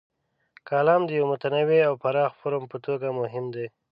کالم 0.67 1.01
د 1.05 1.09
یوه 1.17 1.27
متنوع 1.31 1.81
او 1.89 1.93
پراخ 2.03 2.31
فورم 2.39 2.63
په 2.71 2.77
توګه 2.85 3.07
مهم 3.19 3.45
دی. 3.55 3.67